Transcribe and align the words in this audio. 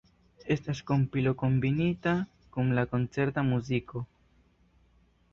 Estas 0.53 0.79
kompilo 0.91 1.33
kombinita 1.41 2.13
kun 2.55 2.73
koncerta 2.93 3.43
muziko. 3.51 4.01